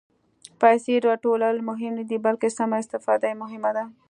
[0.61, 3.83] پېسې راټولول مهم نه دي، بلکې سمه استفاده یې مهمه ده.